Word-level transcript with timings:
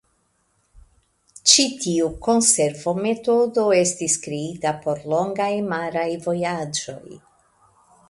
Ĉi 1.51 1.65
tiu 1.83 2.07
konservometodo 2.29 3.67
estis 3.83 4.19
kreita 4.27 4.75
por 4.87 5.07
longaj 5.15 5.53
maraj 5.71 6.11
vojaĝoj. 6.29 7.03